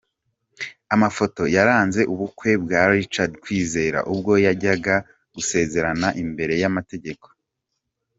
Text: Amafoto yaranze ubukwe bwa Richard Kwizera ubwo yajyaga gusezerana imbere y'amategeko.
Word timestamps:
Amafoto 0.95 1.41
yaranze 1.55 2.01
ubukwe 2.13 2.51
bwa 2.63 2.81
Richard 2.95 3.33
Kwizera 3.43 3.99
ubwo 4.11 4.31
yajyaga 4.45 4.95
gusezerana 5.35 6.07
imbere 6.23 6.53
y'amategeko. 6.61 7.27